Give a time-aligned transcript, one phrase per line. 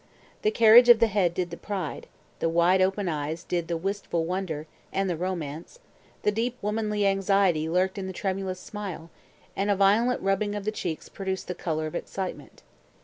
[0.41, 2.07] The carriage of the head "did" the pride,
[2.39, 5.77] the wide open eyes "did" the wistful wonder and the romance,
[6.23, 9.11] the deep womanly anxiety lurked in the tremulous smile,
[9.55, 12.63] and a violent rubbing of the cheeks produced the colour of excitement.